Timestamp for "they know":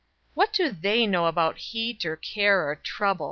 0.71-1.27